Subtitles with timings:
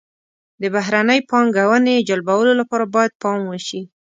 [0.61, 3.81] د بهرنۍ پانګونې جلبولو لپاره باید پام وشي.